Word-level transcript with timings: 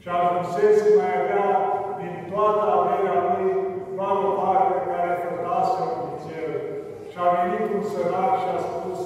Și 0.00 0.08
ajunsese 0.08 0.88
mai 0.98 1.12
avea 1.20 1.48
din 2.00 2.14
toată 2.30 2.64
averea 2.78 3.18
lui 3.28 3.48
doar 3.96 4.16
o 4.28 4.30
parte 4.40 4.76
care 4.90 5.12
fătase 5.24 5.76
un 5.86 6.00
vițel. 6.08 6.52
Și 7.10 7.16
a 7.24 7.26
venit 7.36 7.64
un 7.76 7.82
sărac 7.92 8.32
și 8.42 8.48
a 8.56 8.58
spus, 8.68 9.00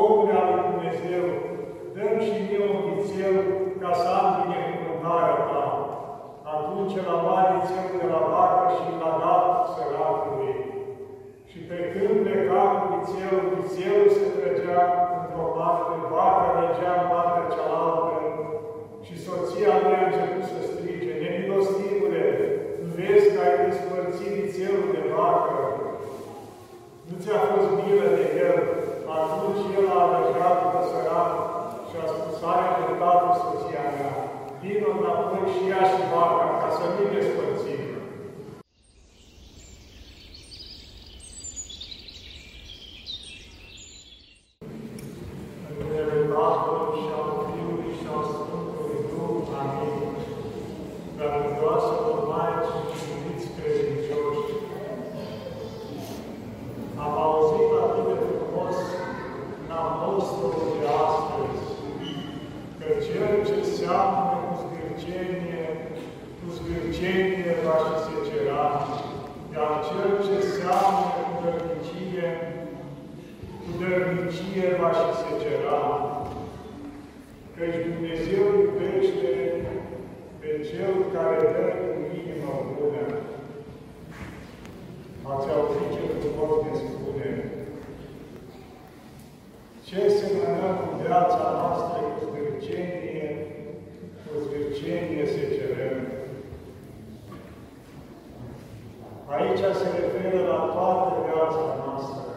Omule 0.00 0.34
al 0.40 0.48
lui 0.50 0.64
Dumnezeu, 0.68 1.24
dăm 1.94 2.14
și 2.26 2.34
mie 2.44 2.62
un 2.72 2.80
vițel 2.88 3.36
ca 3.82 3.90
să 4.00 4.08
am 4.20 4.28
binecuvântarea 4.40 5.38
ta. 5.50 5.66
Atunci 6.54 6.96
el 7.00 7.08
a 7.14 7.16
luat 7.24 7.46
vițelul 7.54 7.98
de 8.00 8.06
la 8.12 8.20
vacă 8.32 8.66
și 8.76 8.86
l-a 9.00 9.12
dat 9.24 9.46
săracului. 9.74 10.56
Și 11.50 11.58
pe 11.68 11.78
când 11.92 12.14
pleca 12.24 12.62
cu 12.72 12.84
vițelul, 12.92 13.44
vițelul 13.54 14.08
se 14.16 14.26
trăgea 14.34 14.80
într-o 15.18 15.46
parte, 15.56 15.94
vaca 16.12 16.48
răgea 16.58 16.92
în 16.98 17.06
partea 17.12 17.52
cealaltă 17.54 18.18
și 19.06 19.14
soția 19.26 19.72
lui 19.82 19.96
a 19.98 20.06
început 20.08 20.44
să 20.52 20.58
strige, 20.68 21.12
nemilostivule, 21.22 22.24
nu 22.80 22.88
vezi 22.96 23.26
că 23.32 23.38
ai 23.46 23.58
despărțit 24.58 24.78
vițelul 24.78 24.92
de 24.94 25.02
vacă? 25.14 25.58
Nu 27.08 27.14
ți-a 27.22 27.38
fost 27.48 27.68
milă 27.78 28.08
de 28.18 28.26
el? 28.46 28.58
Atunci 29.16 29.62
el 29.76 29.86
a 29.96 30.00
arătat 30.04 30.58
pe 30.72 30.80
sărat 30.90 31.32
și 31.88 31.94
a 32.02 32.06
spus, 32.12 32.38
are 32.52 32.68
dreptate 32.78 33.28
soția 33.40 33.84
mea, 33.94 34.12
vină 34.60 34.88
înapoi 34.98 35.52
și 35.52 35.62
ia 35.70 35.82
și 35.90 36.02
vaca, 36.12 36.46
ca 36.60 36.68
să 36.76 36.84
nu 36.94 37.02
despărțim. 37.12 37.82
În 45.68 45.74
numele 45.78 46.16
Tatălui 46.32 46.92
și 47.00 47.08
al 47.18 47.30
Fiului 47.46 47.92
și 47.98 48.06
al 48.14 48.22
Sfântului 48.32 48.98
Duh. 49.10 49.56
Amin. 49.60 49.96
Dragătoasă 51.16 51.92
urmați 52.10 52.70
și 52.98 53.04
iubiți 53.12 53.46
credincioși, 53.56 54.52
am 57.04 57.14
auzit 57.26 57.70
atât 57.84 58.04
de 58.08 58.16
frumos 58.26 58.78
în 59.62 59.70
apostolul 59.84 60.68
de 60.80 60.88
astăzi, 61.06 61.62
că 62.78 62.86
cel 63.06 63.30
ce 63.48 63.58
seamănă 63.76 64.36
cu 64.44 64.52
zgârcenie, 64.60 65.64
cu 66.48 66.54
zgârcenie 66.54 67.54
va 67.64 67.76
și 67.84 67.94
se 68.04 68.16
cera, 68.28 68.64
iar 69.54 69.72
cel 69.86 70.10
ce 70.26 70.36
seamănă 70.54 71.20
cu 71.26 71.32
dărnicie, 71.42 72.28
cu 73.62 73.70
dărnicie 73.80 74.66
va 74.80 74.90
și 74.98 75.10
se 75.20 75.30
cera. 75.42 75.80
Căci 77.54 77.78
Dumnezeu 77.86 78.44
iubește 78.60 79.32
pe 80.40 80.50
cel 80.68 80.94
care 81.14 81.38
dă 81.54 81.64
cu 81.80 82.00
inimă 82.18 82.52
bună. 82.74 83.06
Ați 85.30 85.48
auzit 85.54 85.88
ce 85.94 86.02
frumos 86.14 86.52
ne 86.64 86.72
spune. 86.82 87.30
Ce 89.86 90.00
semănăm 90.18 90.76
cu 90.82 90.90
viața 91.02 91.44
noastră 91.58 91.98
cu 92.10 92.18
zgârcenie, 92.24 93.28
cu 94.22 94.30
zgârcenie 94.44 95.24
se 95.32 95.44
cerem. 95.56 95.98
Aici 99.34 99.64
se 99.80 99.88
referă 99.98 100.40
la 100.52 100.60
toată 100.74 101.08
viața 101.26 101.64
noastră. 101.82 102.30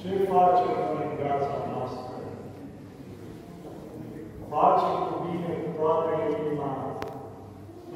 Ce 0.00 0.10
facem 0.32 0.74
noi 0.82 1.06
în 1.08 1.12
viața 1.20 1.56
noastră? 1.70 2.14
Facem 4.52 4.94
cu 5.06 5.14
bine 5.24 5.52
cu 5.62 5.70
toată 5.78 6.10
inima, 6.30 6.72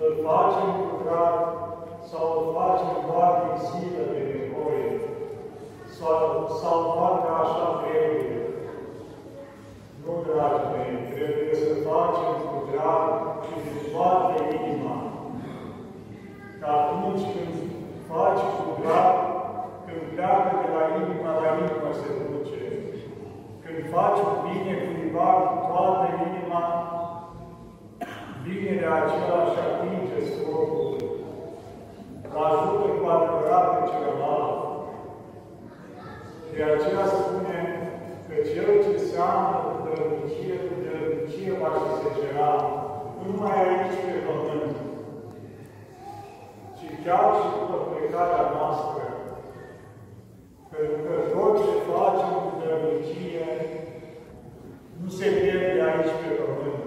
îl 0.03 0.13
facem 0.27 0.69
cu 0.79 0.91
drag 1.03 1.39
sau 2.11 2.25
îl 2.39 2.47
facem 2.59 2.95
doar 3.09 3.33
din 3.41 3.57
zilă 3.67 4.03
de 4.13 4.21
nevoie, 4.31 4.91
sau, 5.97 6.21
sau 6.61 6.77
poate 6.97 7.29
așa 7.43 7.67
trebuie. 7.83 8.39
Nu, 10.03 10.13
dragii 10.27 10.71
mei, 10.73 10.95
trebuie 11.15 11.55
să 11.65 11.71
facem 11.89 12.33
cu 12.49 12.57
drag 12.71 13.05
și 13.47 13.57
din 13.67 13.83
toată 13.93 14.33
inima. 14.57 14.97
Că 16.61 16.71
atunci 17.11 17.33
când 17.35 17.57
faci 18.11 18.43
cu 18.57 18.65
drag, 18.81 19.17
când 19.85 20.03
pleacă 20.15 20.53
de 20.63 20.69
la 20.77 20.85
inima 21.01 21.33
la 21.43 21.51
inima 21.63 21.91
se 22.01 22.09
duce. 22.21 22.63
Când 23.63 23.79
faci 23.95 24.21
cu 24.27 24.35
bine 24.47 24.75
cuiva 24.85 25.29
cu 25.47 25.57
toată 25.69 26.07
inima, 26.27 26.65
binele 28.45 28.89
acela 28.99 29.41
și 29.51 29.59
atinge 29.69 30.19
scopul. 30.31 30.95
Că 32.29 32.37
ajută 32.49 32.89
cu 32.99 33.05
adevărat 33.15 33.67
pe 33.73 33.81
celălalt. 33.91 34.59
De 36.53 36.63
aceea 36.73 37.05
spune 37.17 37.59
că 38.27 38.35
cel 38.51 38.71
ce 38.85 38.95
seamănă 39.11 39.59
cu 39.67 39.75
dărnicie, 39.85 40.57
cu 40.67 40.75
dărnicie 40.85 41.53
va 41.61 41.71
și 41.79 41.89
se 41.99 42.09
cera, 42.19 42.53
nu 43.17 43.23
numai 43.31 43.57
aici 43.65 43.99
pe 44.05 44.17
pământ, 44.27 44.77
ci 46.81 46.90
chiar 47.05 47.29
și 47.39 47.47
după 47.57 47.77
plecarea 47.91 48.45
noastră. 48.57 49.05
Pentru 50.71 50.99
că 51.05 51.15
tot 51.33 51.55
ce 51.63 51.73
facem 51.89 52.33
cu 52.43 52.51
dărnicie 52.61 53.49
nu 55.01 55.09
se 55.19 55.27
pierde 55.39 55.81
aici 55.89 56.15
pe 56.21 56.31
pământ. 56.39 56.85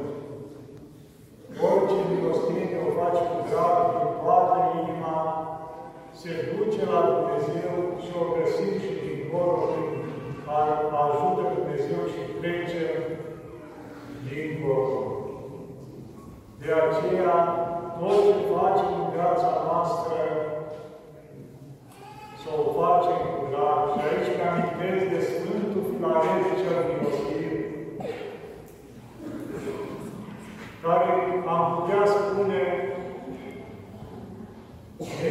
Orice 1.67 1.97
milostenie 2.09 2.77
o 2.87 2.89
faci 2.97 3.21
cu 3.29 3.37
drag 3.49 3.77
din 3.95 4.11
toată 4.21 4.57
inima, 4.79 5.17
se 6.19 6.31
duce 6.51 6.81
la 6.91 6.99
Dumnezeu 7.11 7.75
și 8.03 8.11
o 8.21 8.23
găsim 8.35 8.73
și 8.83 8.93
dincolo 9.03 9.55
și 9.69 9.81
ajută 11.03 11.41
Dumnezeu 11.55 12.01
și 12.13 12.21
plece 12.39 12.83
dincolo. 14.27 14.91
De 16.59 16.69
aceea, 16.83 17.37
tot 18.03 18.21
ce 18.27 18.35
facem 18.53 18.89
în 19.01 19.07
viața 19.15 19.49
noastră, 19.67 20.17
să 22.41 22.49
o 22.59 22.63
facem 22.79 23.19
cu 23.33 23.43
drag. 23.53 23.81
Și 23.91 23.99
aici 24.07 24.31
ne 24.37 24.45
amintesc 24.51 25.03
de 25.13 25.19
Sfântul 25.31 25.83
Filaret 25.89 26.47
cel 26.61 26.79
Milostiv, 26.87 27.51
care 30.83 31.11
am 31.53 31.63
putea 31.75 32.03
spune 32.15 32.61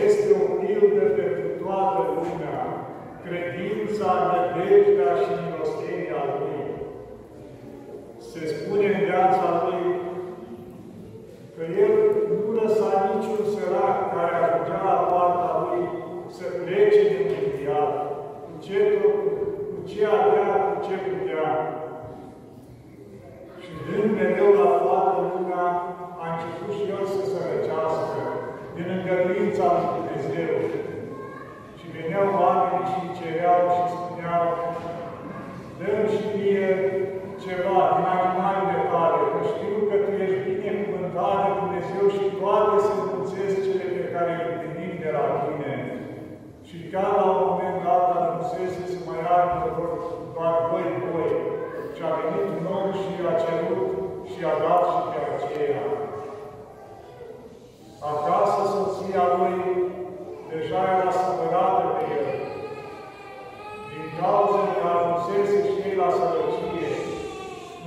este 0.07 0.31
o 0.43 0.45
pildă 0.61 1.05
pentru 1.21 1.49
toată 1.63 2.01
lumea, 2.17 2.61
credința, 3.25 4.11
nădejdea 4.29 5.13
și 5.23 5.31
milostenia 5.43 6.21
Lui. 6.39 6.61
Se 8.31 8.43
spune 8.55 8.87
în 8.87 9.01
viața 9.09 9.47
Lui 9.65 9.85
că 11.55 11.63
El 11.83 11.91
nu 11.99 12.02
lăsa 12.02 12.02
niciun 12.02 12.02
sărac 13.63 13.97
care 14.15 14.35
ajungea 14.37 14.81
la 14.89 14.97
poarta 15.09 15.51
Lui 15.65 15.83
să 16.37 16.45
plece 16.65 17.01
din 17.11 17.27
înviat, 17.41 17.95
cu 18.45 18.53
ce, 18.65 18.79
cu 19.71 19.79
ce 19.91 20.01
avea, 20.17 20.51
cu 20.69 20.77
ce 20.87 20.95
putea. 21.07 21.49
Și 23.63 23.71
dând 23.85 24.09
mereu 24.19 24.51
la 24.63 24.71
toată 24.83 25.19
lumea, 25.33 25.67
a 26.23 26.25
început 26.33 26.71
și 26.77 26.85
El 26.95 27.05
să 27.15 27.23
se 27.31 27.41
răcească 27.51 28.23
din 28.75 28.89
îngăduința 28.97 29.67
lui 29.75 29.89
Dumnezeu. 29.97 30.55
Și 31.79 31.87
veneau 31.95 32.29
oamenii 32.43 32.91
și 32.91 32.99
îi 33.05 33.17
cereau 33.19 33.63
și 33.75 33.85
spuneau, 33.95 34.47
dăm 35.79 36.01
și 36.15 36.25
mie 36.35 36.69
ceva 37.45 37.79
din 37.95 38.07
animalele 38.17 38.81
tale, 38.93 39.21
că 39.33 39.41
știu 39.53 39.77
că 39.89 39.95
Tu 40.05 40.11
ești 40.25 40.47
binecuvântat 40.49 41.37
de 41.45 41.51
Dumnezeu 41.61 42.05
și 42.17 42.25
toate 42.41 42.75
se 42.85 42.93
înmulțesc 42.97 43.57
cele 43.67 43.87
pe 43.97 44.05
care 44.15 44.33
le 44.41 44.49
primim 44.61 44.95
de 45.05 45.11
la 45.17 45.25
Tine. 45.43 45.75
Și 46.69 46.77
chiar 46.95 47.13
la 47.19 47.27
un 47.33 47.45
moment 47.51 47.79
dat 47.87 48.05
anunțese 48.17 48.83
să 48.93 48.99
mai 49.07 49.21
aibă 49.37 49.69
doar 50.35 50.55
doi 50.71 50.87
boi. 51.03 51.31
Și 51.95 52.01
a 52.07 52.11
venit 52.17 52.47
un 52.57 52.67
om 52.79 52.89
și 53.01 53.13
a 53.31 53.35
cerut 53.43 53.93
și 54.31 54.41
a 54.51 54.55
dat 54.65 54.85
și 54.93 55.01
pe 55.11 55.21
aceea. 55.33 55.85
Acasă 58.11 58.61
soția 58.73 59.25
lui 59.37 59.59
deja 60.51 60.81
era 60.95 61.11
supărată 61.21 61.85
pe 61.95 62.03
el. 62.17 62.27
Din 63.91 64.07
cauza 64.19 64.63
că 64.77 64.85
ajunsese 64.95 65.59
și 65.69 65.77
ei 65.87 66.01
la 66.03 66.09
sărăcie. 66.19 66.91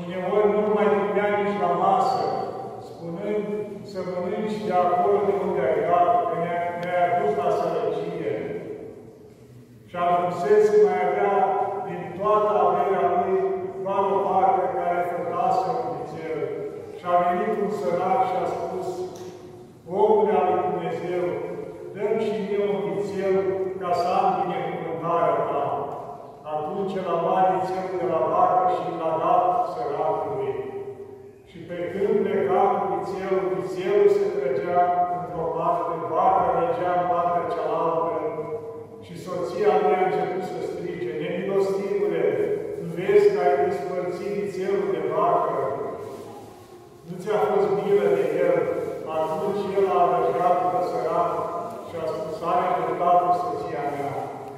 Uneori 0.02 0.50
nu 0.56 0.64
mai 0.76 0.88
primea 0.94 1.30
nici 1.40 1.62
la 1.64 1.72
masă, 1.84 2.26
spunând 2.90 3.46
să 3.92 4.00
mănânci 4.08 4.66
de 4.68 4.74
acolo 4.84 5.18
de 5.28 5.34
unde 5.44 5.62
ai 5.70 5.80
dat, 5.90 6.10
că 6.28 6.36
ne-ai 6.82 7.02
adus 7.08 7.32
la 7.42 7.50
sărăcie. 7.60 8.25
Și 9.96 10.02
ajunsese 10.02 10.76
mai 10.88 11.00
avea 11.08 11.36
din 11.88 12.02
toată 12.18 12.52
averea 12.66 13.06
lui 13.14 13.36
doar 13.84 14.04
o 14.16 14.18
parte 14.28 14.66
care 14.78 15.00
fătase 15.12 15.66
un 15.76 15.88
vițel. 15.94 16.40
Și 16.98 17.04
a 17.12 17.14
venit 17.24 17.54
un 17.64 17.72
sărac 17.80 18.20
și 18.30 18.36
a 18.44 18.46
spus, 18.56 18.88
Omule 20.00 20.34
al 20.40 20.48
lui 20.50 20.64
Dumnezeu, 20.68 21.24
dăm 21.94 22.14
și 22.26 22.36
mie 22.46 22.62
un 22.74 22.80
vițel 22.88 23.36
ca 23.82 23.92
să 24.02 24.08
am 24.20 24.28
binecuvântarea 24.40 25.40
ta. 25.50 25.66
Atunci 26.54 26.96
el 27.00 27.08
a 27.14 27.16
luat 27.24 27.46
vițelul 27.54 28.00
de 28.02 28.08
la 28.14 28.22
vacă 28.32 28.66
și 28.76 28.86
l-a 29.00 29.14
dat 29.24 29.46
săracului. 29.74 30.54
Și 31.50 31.58
pe 31.68 31.78
când 31.92 32.14
pleca 32.26 32.62
cu 32.74 32.84
vițelul, 32.94 33.44
vițelul 33.54 34.10
se 34.16 34.26
trăgea 34.36 34.80
într-o 35.18 35.48
parte, 35.56 35.94
vaca 36.12 36.46
răgea 36.58 36.92
în 37.00 37.06
partea 37.12 37.52
cealaltă 37.54 38.16
și 39.06 39.24
soția 39.26 39.74
lui 39.82 39.96
a 39.98 40.06
început 40.08 40.44
să 40.52 40.58
strige, 40.70 41.12
nemilostivule, 41.22 42.24
nu 42.82 42.88
vezi 42.98 43.32
că 43.34 43.40
ai 43.46 43.56
despărțit 43.64 44.32
vițelul 44.40 44.88
de 44.96 45.02
vacă? 45.12 45.60
Nu 47.08 47.14
ți-a 47.22 47.40
fost 47.50 47.70
milă 47.78 48.08
de 48.18 48.26
el? 48.46 48.58
Atunci 49.20 49.64
el 49.78 49.86
a 49.96 50.00
arătat 50.06 50.58
pe 50.72 50.80
sărat 50.90 51.32
și 51.88 51.96
a 52.04 52.06
spus, 52.14 52.38
are 52.52 52.68
dreptate 52.78 53.30
soția 53.42 53.84
mea, 53.94 54.14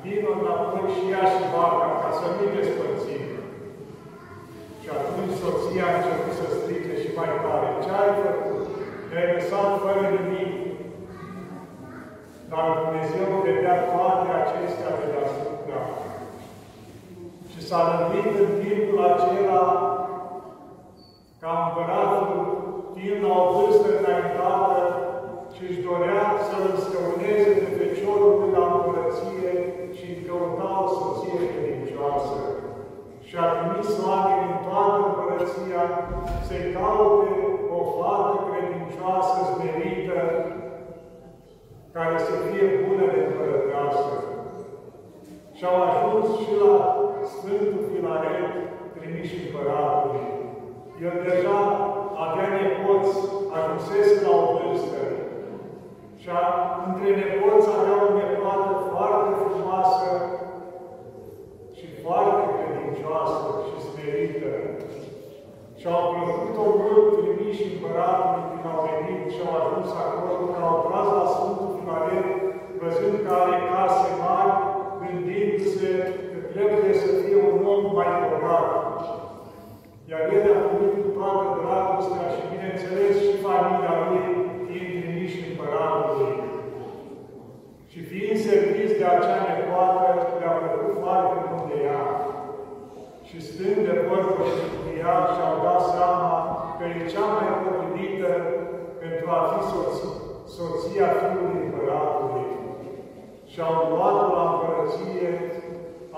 vină 0.07 0.30
înapoi 0.39 0.94
și 0.95 1.04
ia 1.12 1.24
și 1.33 1.44
vaca, 1.54 1.88
ca 2.01 2.09
să 2.19 2.25
nu-i 2.36 2.54
despărțim. 2.56 3.25
Și 4.81 4.89
atunci 4.98 5.39
soția 5.42 5.86
a 5.88 5.95
început 5.98 6.33
să 6.39 6.45
strige 6.50 6.94
și 7.01 7.09
mai 7.18 7.31
tare, 7.44 7.69
ce 7.83 7.92
ai 8.01 8.13
făcut? 8.24 8.63
Ne-ai 9.09 9.31
lăsat 9.33 9.69
fără 9.83 10.06
nimic. 10.15 10.54
Dar 12.51 12.65
Dumnezeu 12.81 13.30
vedea 13.48 13.75
toate 13.92 14.27
acestea 14.42 14.92
de 15.00 15.06
deasupra. 15.13 15.81
Și 17.51 17.59
s-a 17.68 17.80
lămurit 17.88 18.33
în 18.45 18.51
timpul 18.63 19.00
acela 19.12 19.63
ca 21.42 21.51
împăratul, 21.63 22.39
fiind 22.94 23.21
la 23.25 23.33
o 23.42 23.45
vârstă 23.54 23.88
înaintată 24.00 24.83
și 25.54 25.62
își 25.69 25.83
dorea 25.88 26.24
să-l 26.48 26.68
scăuneze 26.86 27.51
de 27.62 27.69
feciorul 27.80 28.33
de 28.42 28.48
la 28.56 28.63
împărăție 28.75 29.51
și 29.95 30.06
îi 30.12 30.24
căuta 30.27 30.69
o 30.83 30.88
soție 30.98 31.42
credincioasă. 31.54 32.38
Și 33.27 33.36
a 33.44 33.45
trimis 33.54 33.89
oameni 34.07 34.47
în 34.50 34.57
toată 34.66 35.00
împărăția 36.07 36.45
să-i 36.48 36.74
caute 36.75 37.31
o 37.77 37.80
fată 37.95 38.38
credincioasă, 38.50 39.38
smerită, 39.51 40.19
care 41.95 42.18
să 42.27 42.33
fie 42.45 42.65
bună 42.83 43.06
de 43.13 43.19
împărăteasă. 43.25 44.12
Și 45.57 45.63
au 45.69 45.77
ajuns 45.88 46.25
și 46.42 46.51
la 46.63 46.75
Sfântul 47.33 47.83
Filaret, 47.89 48.50
trimiși 48.95 49.36
împăratului. 49.44 50.27
El 51.06 51.15
deja 51.27 51.57
avea 52.25 52.48
nepoți, 52.57 53.13
ajunsese 53.57 54.15
la 54.25 54.31
o 54.42 54.44
vârstă. 54.56 55.01
Și 56.21 56.27
a, 56.39 56.44
între 56.86 57.09
nepoți 57.21 57.68
avea 57.77 57.98
o 58.06 58.09
nepoată 58.19 58.69
foarte 58.92 59.31
frumoasă 59.42 60.09
și 61.77 61.86
foarte 62.04 62.44
credincioasă 62.56 63.44
și 63.68 63.75
smerită. 63.88 64.51
Și 65.80 65.86
au 65.95 66.04
plăcut-o 66.13 66.65
mult 66.81 67.07
trimiși 67.18 67.68
împăratului 67.71 68.47
când 68.50 68.66
au 68.71 68.80
venit 68.88 69.21
și 69.33 69.42
au 69.45 69.54
ajuns 69.59 69.89
acolo, 70.04 70.31
că 70.54 70.59
au 70.69 70.77
tras 70.86 71.07
la 71.19 71.25
Sfântul 71.33 71.69
Filaret, 71.75 72.27
văzând 72.80 73.16
că 73.25 73.31
are 73.42 73.57
case 73.71 74.09
mari, 74.21 74.56
gândindu-se 75.01 75.92
că 76.30 76.38
trebuie 76.54 76.94
să 77.04 77.09
fie 77.21 77.38
un 77.50 77.59
om 77.74 77.81
mai 77.97 78.12
bogat. 78.24 78.68
Iar 80.12 80.21
el 80.78 80.84
a 80.84 80.90
primit 80.90 81.04
cu 81.06 81.12
toată 81.20 81.46
dragostea 81.60 82.26
și, 82.34 82.42
bineînțeles, 82.54 83.14
și 83.26 83.44
familia 83.46 83.94
lui, 84.08 84.28
fiind 84.66 84.92
trimiși 84.98 85.46
împăratului. 85.50 86.36
Și 87.92 88.00
fiind 88.10 88.38
serviți 88.48 88.98
de 89.00 89.06
acea 89.16 89.40
nepoată, 89.48 90.06
le-a 90.40 90.54
plăcut 90.60 90.94
foarte 91.04 91.36
mult 91.48 91.66
de 91.72 91.78
ea. 91.90 92.04
Și 93.28 93.38
stând 93.48 93.80
de 93.88 93.96
vorbă 94.08 94.44
și 94.56 94.66
cu 94.74 94.82
ea 95.02 95.16
și-au 95.34 95.56
dat 95.66 95.82
seama 95.94 96.34
că 96.78 96.84
e 96.88 97.12
cea 97.14 97.28
mai 97.36 97.50
potrivită 97.62 98.32
pentru 99.02 99.26
a 99.38 99.42
fi 99.50 99.60
soție, 99.72 100.12
soția 100.56 101.08
fiului 101.20 101.62
împăratului. 101.66 102.48
Și 103.52 103.58
au 103.68 103.76
luat 103.92 104.20
la 104.34 104.42
împărăție, 104.50 105.30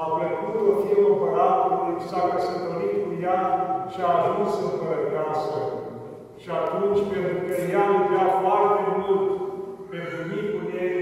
a 0.01 0.05
plăcut-o 0.15 0.71
fiul 0.81 1.11
împăratului, 1.11 1.95
s-a 2.09 2.21
căsătorit 2.31 2.95
cu 3.03 3.11
ea 3.25 3.39
și 3.91 3.99
a 4.01 4.09
ajuns 4.17 4.51
împărăteasă. 4.67 5.57
Și 6.41 6.49
atunci, 6.59 7.01
pentru 7.11 7.37
că 7.45 7.53
ea 7.73 7.83
iubea 7.95 8.27
foarte 8.41 8.83
mult 8.97 9.23
pe 9.89 9.99
bunicul 10.13 10.65
ei, 10.85 10.99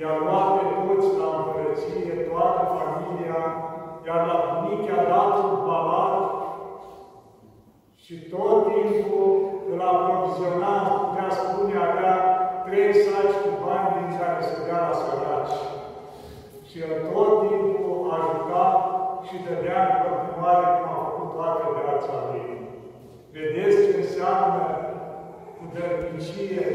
i-a 0.00 0.12
luat 0.22 0.48
pe 0.56 0.64
toți 0.76 1.08
la 1.20 1.28
împărăție, 1.38 2.12
toată 2.28 2.60
familia, 2.76 3.40
iar 4.06 4.20
la 4.30 4.38
bunic 4.46 4.80
i-a 4.88 5.02
dat 5.12 5.32
un 5.46 5.56
palat 5.66 6.16
și 8.02 8.14
tot 8.32 8.56
timpul 8.68 9.30
îl 9.72 9.80
aproviziona, 9.92 10.74
putea 11.00 11.30
spune, 11.38 11.76
avea 11.86 12.16
trei 12.64 12.92
saci 13.02 13.40
cu 13.42 13.50
bani 13.62 13.94
din 13.96 14.08
care 14.18 14.40
să 14.48 14.56
dea 14.66 14.80
la 14.86 14.94
săraci. 15.00 15.77
Și 16.68 16.76
el 16.84 16.92
tot 17.10 17.32
timpul 17.48 17.98
ajuta 18.16 18.64
și 19.26 19.34
dădea 19.46 19.80
în 19.88 19.96
continuare 20.04 20.66
cum 20.76 20.90
a 20.96 21.00
făcut 21.06 21.30
toată 21.36 21.64
viața 21.76 22.14
lui. 22.26 22.46
Vedeți 23.34 23.78
ce 23.84 23.92
înseamnă 24.00 24.64
cu 25.56 25.64
dărnicie 25.74 26.66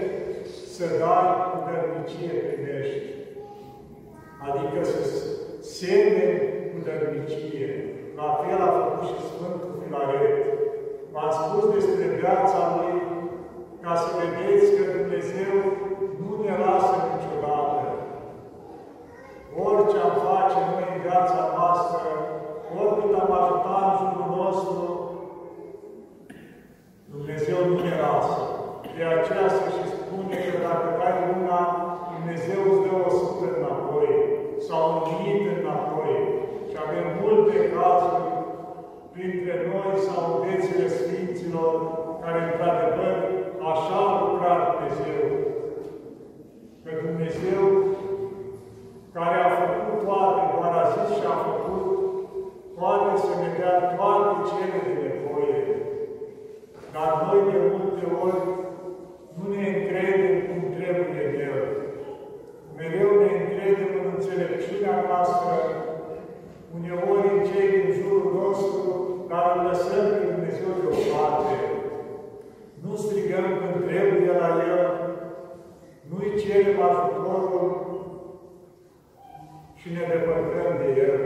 să 0.76 0.86
dai, 1.00 1.30
cu 1.50 1.58
dărnicie 1.68 2.34
primești. 2.48 3.08
Adică 4.46 4.80
să 4.92 5.02
semne 5.80 6.30
cu 6.72 6.78
dărnicie. 6.88 7.70
La 8.20 8.28
fel 8.40 8.60
a 8.68 8.70
făcut 8.78 9.04
și 9.10 9.18
Sfântul 9.30 9.74
Filaret. 9.82 10.38
V-am 11.14 11.32
spus 11.40 11.64
despre 11.76 12.06
viața 12.20 12.60
lui 12.76 12.96
ca 13.84 13.94
să 14.02 14.10
vedeți 14.20 14.68
că 14.76 14.84
Dumnezeu 14.98 15.54
nu 16.20 16.32
ne 16.44 16.54
lasă 16.64 16.96
niciodată. 17.10 17.33
De 28.96 29.04
aceea 29.04 29.48
se 29.58 29.68
și 29.76 29.86
spune 29.96 30.36
că 30.46 30.54
dacă 30.66 30.88
dai 31.00 31.18
una, 31.38 31.60
Dumnezeu 32.14 32.62
îți 32.72 32.84
dă 32.86 32.94
o 33.08 33.10
sută 33.20 33.46
înapoi 33.58 34.12
sau 34.68 34.82
un 34.94 35.02
mie 35.10 35.52
înapoi. 35.60 36.16
Și 36.70 36.76
avem 36.86 37.06
multe 37.22 37.58
cazuri 37.76 38.30
printre 39.14 39.56
noi 39.70 39.92
sau 40.08 40.20
în 40.30 40.38
viețile 40.44 40.88
Sfinților, 40.98 41.74
care 42.24 42.40
într-adevăr 42.44 43.16
așa 43.72 44.00
a 44.10 44.16
lucrat 44.24 44.62
Dumnezeu. 44.70 45.24
Că 46.84 46.92
Dumnezeu 47.06 47.64
care 49.16 49.38
a 49.46 49.50
făcut 49.60 49.98
toate, 50.06 50.42
doar 50.54 50.74
a 50.82 50.86
zis 50.94 51.10
și 51.18 51.26
a 51.34 51.36
făcut, 51.48 51.88
poate 52.78 53.12
să 53.26 53.32
ne 53.42 53.50
dea 53.58 53.76
toate 53.98 54.34
cele 54.50 54.78
de 54.86 54.94
nevoie. 55.06 55.62
Dar 56.94 57.10
noi 57.26 57.40
de 57.52 57.58
multe 57.72 58.06
ori 58.26 58.42
nu 59.38 59.46
ne 59.56 59.66
încredem 59.74 60.36
cum 60.48 60.62
trebuie 60.78 61.08
de 61.16 61.24
El. 61.48 61.62
Mereu 62.78 63.12
ne 63.22 63.30
încredem 63.42 63.92
în 64.00 64.08
înțelepciunea 64.16 64.96
noastră, 65.10 65.54
uneori 66.76 67.28
în 67.34 67.42
cei 67.50 67.70
din 67.76 67.90
jurul 68.00 68.28
nostru, 68.42 68.84
dar 69.30 69.46
îl 69.56 69.62
lăsăm 69.70 70.06
pe 70.12 70.24
Dumnezeu 70.32 70.72
deoparte. 70.82 71.58
Nu 72.84 72.92
strigăm 73.04 73.48
când 73.60 73.78
trebuie 73.90 74.32
la 74.42 74.50
El, 74.72 74.84
nu-i 76.10 76.23
cerem 76.42 76.82
ajutorul 76.82 77.70
și 79.80 79.88
ne 79.90 80.04
depărtăm 80.12 80.72
de 80.82 81.02
El. 81.06 81.20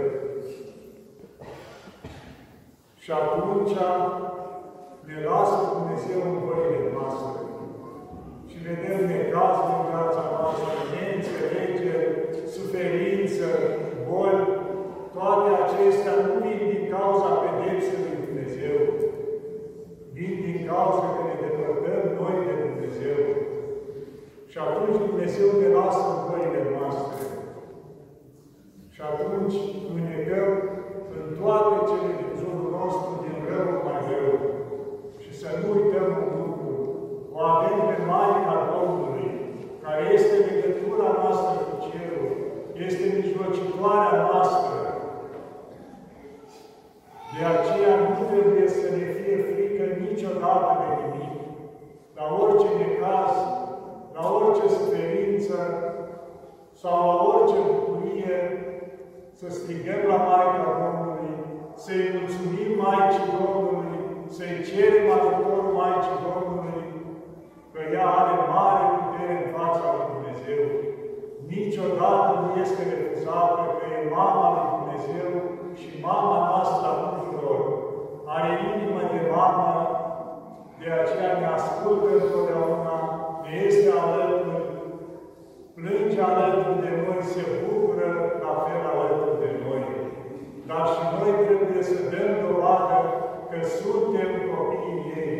Și 3.03 3.11
atunci 3.11 3.75
ne 5.07 5.17
lasă 5.29 5.57
Dumnezeu 5.73 6.19
în 6.29 6.37
voile 6.45 6.79
noastre. 6.93 7.41
Și 8.49 8.57
vedem 8.67 8.99
necazul 9.13 9.69
în 9.77 9.83
viața 9.89 10.23
noastră, 10.33 10.69
neînțelegeri, 10.93 12.11
suferință, 12.55 13.47
boli, 14.07 14.41
toate 15.15 15.49
acestea 15.63 16.15
nu 16.25 16.33
vin 16.43 16.66
atunci 29.47 29.67
înegăm 29.97 30.49
în 31.17 31.25
toate 31.39 31.75
cele 31.89 32.11
din 32.19 32.31
jurul 32.39 32.69
nostru, 32.79 33.09
din 33.23 33.35
rău 33.49 33.69
mai 33.85 33.99
rău. 34.09 34.35
Și 35.23 35.31
să 35.39 35.47
nu 35.59 35.67
uităm 35.75 36.09
un 36.23 36.31
lucru. 36.43 36.71
O 37.35 37.37
avem 37.53 37.77
pe 37.87 37.97
Maica 38.09 38.55
Domnului, 38.73 39.29
care 39.83 40.03
este 40.15 40.35
legătura 40.49 41.09
noastră 41.21 41.53
cu 41.67 41.75
Cerul, 41.85 42.31
este 42.87 43.05
mijlocitoarea 43.19 44.15
noastră 44.29 44.56
Maicii 63.07 63.35
Domnului, 63.41 63.99
să-i 64.35 64.63
cerem 64.67 65.05
ajutor 65.17 65.61
Maicii 65.77 66.23
Domnului, 66.25 66.81
că 67.71 67.79
ea 67.95 68.07
are 68.19 68.35
mare 68.53 68.85
putere 68.97 69.35
în 69.43 69.49
fața 69.57 69.85
lui 69.93 70.07
Dumnezeu. 70.13 70.63
Niciodată 71.53 72.29
nu 72.43 72.49
este 72.63 72.81
refuzată 72.91 73.61
că 73.77 73.83
e 73.95 74.13
mama 74.19 74.45
lui 74.55 74.67
Dumnezeu 74.75 75.29
și 75.79 75.89
mama 76.07 76.37
noastră 76.49 76.85
a 76.89 76.95
tuturor. 77.03 77.61
Are 78.35 78.49
inimă 78.69 79.01
de 79.13 79.21
mamă, 79.33 79.71
de 80.79 80.87
aceea 80.99 81.33
ne 81.41 81.47
ascultă 81.57 82.07
întotdeauna, 82.19 82.95
ne 83.43 83.51
este 83.67 83.89
alături, 84.03 84.65
plânge 85.75 86.19
alături 86.29 86.81
de 86.85 86.91
noi, 87.03 87.21
se 87.33 87.43
bucură 87.61 88.09
la 88.43 88.53
fel 88.63 88.83
alături 88.91 89.39
de 89.43 89.51
noi. 89.63 89.83
Dar 90.69 90.86
și 90.93 91.01
noi 91.15 91.31
trebuie 91.45 91.83
să 91.91 91.97
dăm 92.12 92.31
dovadă 92.43 93.00
că 93.50 93.57
suntem 93.79 94.31
copiii 94.51 95.05
ei. 95.21 95.39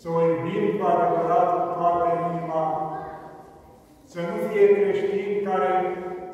Să 0.00 0.06
o 0.16 0.18
iubim 0.30 0.64
cu 0.76 0.84
adevărat 0.92 1.48
cu 1.56 1.64
toată 1.76 2.06
inima, 2.26 2.64
să 4.10 4.18
nu 4.28 4.36
fie 4.46 4.66
creștini 4.76 5.44
care 5.48 5.72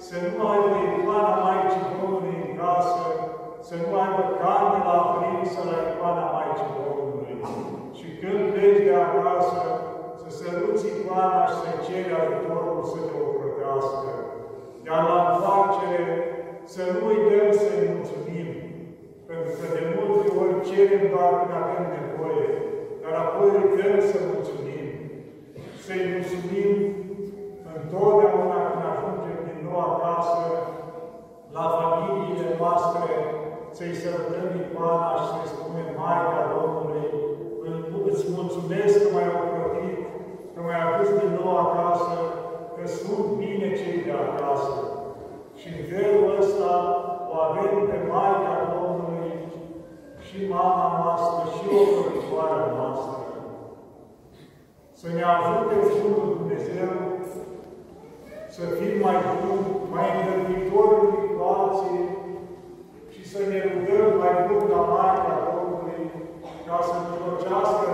să 0.06 0.16
nu 0.24 0.40
aibă 0.50 0.70
icoana 0.86 1.34
Maicii 1.44 1.90
Domnului 1.92 2.36
în 2.44 2.50
casă, 2.60 3.04
să 3.66 3.74
nu 3.82 3.88
aibă 4.02 4.22
candela 4.40 4.94
aprinsă 5.02 5.60
la 5.68 5.76
icoana 5.88 6.24
Maicii 6.34 6.74
Domnului. 6.78 7.34
Și 7.98 8.06
când 8.20 8.40
pleci 8.52 8.84
de 8.86 8.94
acasă, 9.06 9.60
să 10.20 10.28
săruți 10.38 10.86
icoana 10.92 11.42
și 11.50 11.56
să 11.62 11.70
ceri 11.84 12.18
ajutorul 12.20 12.80
să 12.90 12.98
te 13.06 13.14
ocrotească. 13.26 14.10
Iar 14.86 15.02
la 15.08 15.16
întoarcere, 15.20 15.27
să 16.74 16.82
nu 16.92 17.00
uităm 17.10 17.48
să-i 17.60 17.90
mulțumim, 17.92 18.48
pentru 19.28 19.52
că 19.58 19.66
de 19.76 19.82
multe 19.94 20.26
ori 20.42 20.66
cerem 20.68 21.04
doar 21.12 21.32
când 21.38 21.54
avem 21.62 21.84
nevoie, 21.96 22.48
dar 23.02 23.14
apoi 23.24 23.48
uităm 23.60 23.94
să 24.10 24.18
mulțumim. 24.32 24.86
Să-i 25.84 26.04
mulțumim 26.14 26.70
întotdeauna 27.76 28.58
când 28.68 28.84
ajungem 28.92 29.38
din 29.48 29.58
nou 29.66 29.80
acasă, 29.90 30.42
la 31.56 31.64
familiile 31.78 32.48
noastre, 32.60 33.08
să-i 33.76 33.98
sărutăm 34.00 34.48
icoana 34.62 35.10
și 35.18 35.26
să-i 35.32 35.52
spunem, 35.54 35.88
Maica 35.98 36.42
Domnului, 36.54 37.06
îți 38.10 38.24
mulțumesc 38.36 38.94
că 39.02 39.08
m-ai 39.12 39.28
ocrotit, 39.38 39.98
că 40.52 40.58
m-ai 40.64 40.80
adus 40.86 41.08
din 41.20 41.32
nou 41.40 41.52
acasă, 41.66 42.14
că 42.74 42.82
sunt 42.98 43.26
bine 43.40 43.68
cei 43.80 43.98
de 44.06 44.12
acasă. 44.26 44.74
Și 45.60 45.66
în 45.76 45.82
felul 45.90 46.07
ăsta 46.07 46.07
o 46.07 46.07
avem 47.58 47.84
pe 47.90 47.98
Maica 48.10 48.54
Domnului 48.72 49.32
și 50.26 50.36
mama 50.54 50.86
noastră 51.00 51.40
și 51.54 51.64
ocrotitoarea 51.80 52.66
noastră. 52.78 53.16
Să 55.00 55.06
ne 55.16 55.22
ajute 55.34 55.74
Sfântul 55.92 56.28
Dumnezeu 56.36 56.92
să 58.56 58.62
fim 58.78 58.94
mai 59.06 59.18
buni, 59.40 59.66
mai 59.94 60.06
îndărbitori 60.16 61.00
cu 61.30 61.38
alții 61.56 62.04
și 63.12 63.22
să 63.32 63.38
ne 63.50 63.58
rugăm 63.66 64.08
mai 64.22 64.34
mult 64.46 64.64
la 64.74 64.80
Maica 64.92 65.34
Domnului 65.46 66.02
ca 66.66 66.76
să 66.88 66.94
mijlocească 67.06 67.86